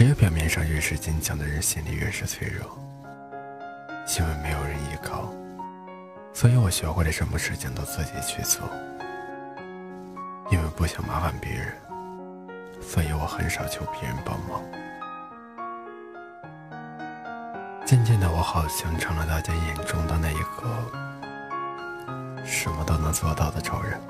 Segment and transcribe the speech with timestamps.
[0.00, 2.66] 只有表面上越是坚强的人，心里越是脆弱。
[4.18, 5.30] 因为没有人依靠，
[6.32, 8.62] 所以我学会了什么事情都自己去做。
[10.50, 11.74] 因为不想麻烦别人，
[12.80, 14.62] 所以我很少求别人帮忙。
[17.84, 20.64] 渐渐的，我好像成了大家眼中的那一个
[22.42, 24.00] 什么都能做到的超人，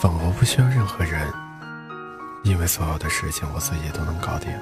[0.00, 1.32] 仿佛不需要任何人，
[2.44, 4.52] 因为所有的事情我自己都能搞定。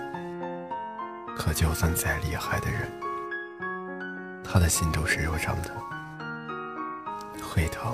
[1.37, 2.89] 可就算再厉害的人，
[4.45, 5.71] 他的心都是肉长的，
[7.43, 7.93] 会疼，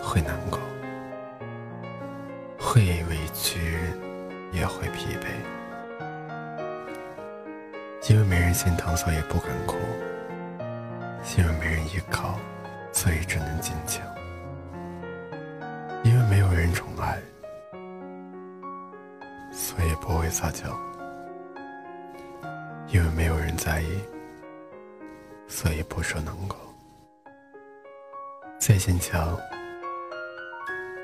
[0.00, 0.60] 会难过，
[2.58, 3.80] 会委屈，
[4.52, 5.26] 也会疲惫。
[8.08, 9.74] 因为没人心疼，所以不敢哭；
[11.36, 12.38] 因为没人依靠，
[12.92, 14.00] 所以只能坚强；
[16.04, 17.18] 因为没有人宠爱，
[19.60, 20.74] 所以不会撒娇。
[22.88, 24.00] 因为没有人在意，
[25.46, 26.56] 所以不说难过。
[28.58, 29.38] 再坚强，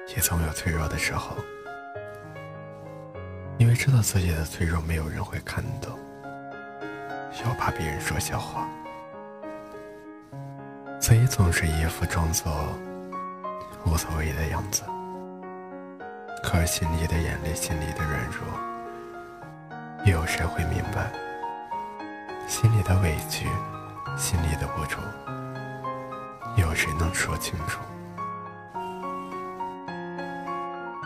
[0.08, 1.36] 也总有脆弱的时候。
[3.58, 5.96] 因为知道自己的脆弱没有人会看懂，
[7.44, 8.66] 又怕别人说笑话，
[10.98, 12.50] 所以总是一副装作
[13.84, 14.82] 无所谓的样子。
[16.42, 18.46] 可是心里的眼泪，心里的软弱，
[20.04, 21.10] 又有谁会明白？
[22.46, 23.46] 心里的委屈，
[24.16, 25.00] 心里的无助，
[26.56, 27.80] 有谁能说清楚？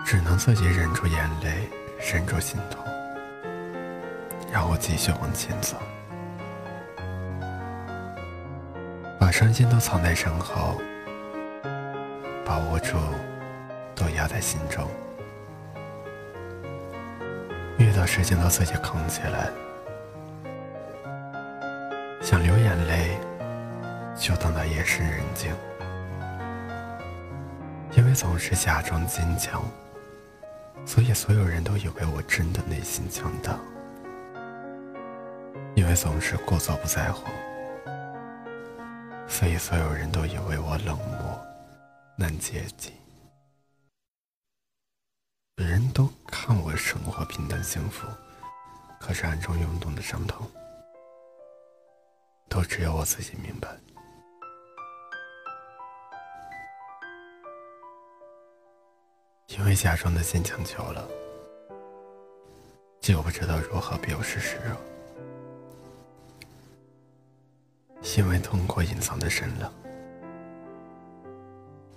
[0.04, 1.70] 只能自己忍住眼泪，
[2.12, 2.84] 忍住心痛，
[4.52, 5.76] 然后继续往前走，
[9.18, 10.76] 把伤心都藏在身后，
[12.44, 12.98] 把无助
[13.94, 14.86] 都压在心中，
[17.80, 19.48] 遇到事情都自己扛起来。
[22.20, 23.16] 想流眼泪，
[24.14, 25.50] 就等到夜深人静。
[27.96, 29.62] 因为总是假装坚强，
[30.84, 33.58] 所以所有人都以为我真的内心强大。
[35.74, 37.24] 因为总是故作不在乎，
[39.26, 41.40] 所以所有人都以为我冷漠
[42.14, 42.92] 难接近。
[45.60, 48.06] 别人都看我生活平淡幸福，
[48.98, 50.50] 可是暗中涌动的伤痛。
[52.48, 53.68] 都只有我自己明白，
[59.48, 61.06] 因为假装的坚强久了，
[62.98, 64.74] 就不知道如何表示示弱；
[68.16, 69.70] 因为痛苦隐藏的深了，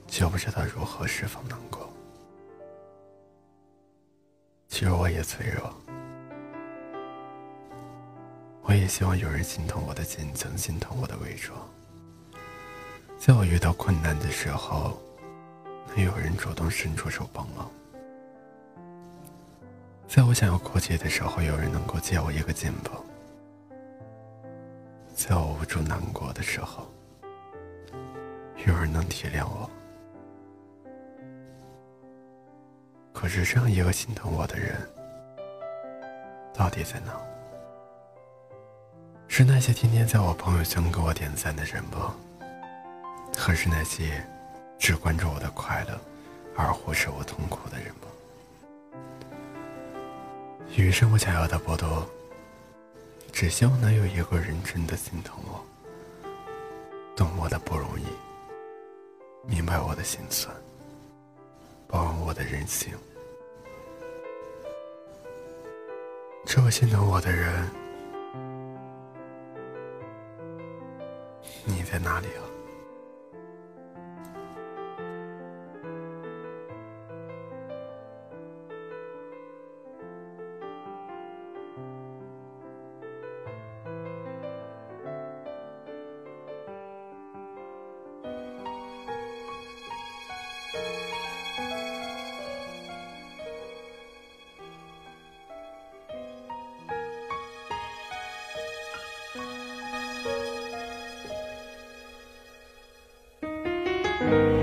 [0.05, 1.92] 就不知道如何释放难过。
[4.73, 5.71] 其实我也脆弱。
[8.63, 11.55] 我也希望有人心疼我的坚强，心疼我的伪装。
[13.19, 14.99] 在我遇到困难的时候，
[15.89, 17.67] 能有人主动伸出手帮忙；
[20.07, 22.99] 在我想要哭泣的时候，有人能够借我一个肩膀；
[25.13, 26.87] 在我无助难过的时候，
[28.65, 29.69] 有人能体谅我。
[33.23, 34.75] 可是这样一个心疼我的人，
[36.53, 37.13] 到底在哪？
[39.29, 42.13] 是那些天天在我朋友圈给我点赞的人吗？
[43.37, 44.21] 还是那些
[44.77, 45.97] 只关注我的快乐
[46.57, 48.09] 而忽视我痛苦的人吗？
[50.75, 52.05] 余生我想要的不多，
[53.31, 55.65] 只希望能有一个人真的心疼我，
[57.15, 58.03] 懂我的不容易，
[59.47, 60.53] 明白我的心酸，
[61.87, 62.93] 包容我的任性。
[66.45, 67.69] 这么心疼我的人。
[71.65, 72.52] 你在哪里啊？
[104.33, 104.62] Amen.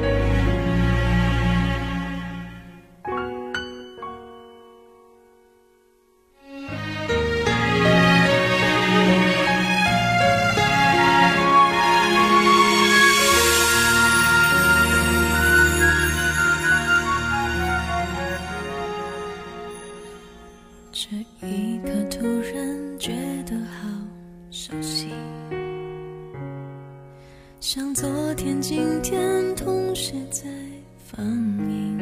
[27.61, 30.45] 像昨天、今天同时在
[31.05, 32.01] 放映。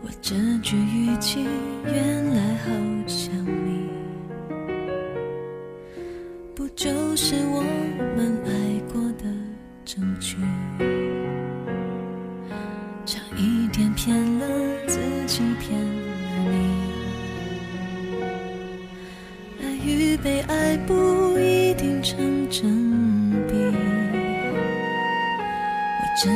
[0.00, 1.44] 我这句语气
[1.84, 2.70] 原来好
[3.08, 3.34] 像
[3.66, 3.90] 你，
[6.54, 7.64] 不就是我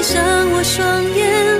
[0.00, 1.59] 闭上我双眼，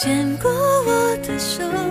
[0.00, 1.87] 牵过我的手。